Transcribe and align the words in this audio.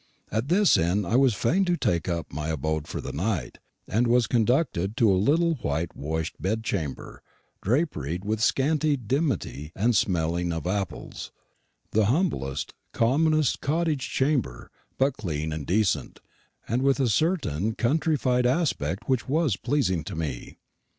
At 0.31 0.47
this 0.47 0.77
inn 0.77 1.05
I 1.05 1.15
was 1.15 1.35
fain 1.35 1.63
to 1.65 1.77
take 1.77 2.09
up 2.09 2.33
my 2.33 2.49
abode 2.49 2.87
for 2.87 3.01
the 3.01 3.11
night, 3.11 3.59
and 3.87 4.07
was 4.07 4.25
conducted 4.25 4.97
to 4.97 5.11
a 5.11 5.13
little 5.23 5.53
whitewashed 5.57 6.41
bedchamber, 6.41 7.21
draperied 7.61 8.25
with 8.25 8.41
scanty 8.41 8.97
dimity 8.97 9.71
and 9.75 9.95
smelling 9.95 10.51
of 10.53 10.65
apples 10.65 11.31
the 11.91 12.05
humblest, 12.05 12.73
commonest 12.93 13.61
cottage 13.61 14.09
chamber, 14.09 14.71
but 14.97 15.17
clean 15.17 15.53
and 15.53 15.67
decent, 15.67 16.19
and 16.67 16.81
with 16.81 16.99
a 16.99 17.07
certain 17.07 17.75
countrified 17.75 18.47
aspect 18.47 19.07
which 19.07 19.29
was 19.29 19.55
pleasing 19.55 20.03
to 20.05 20.15
me. 20.15 20.57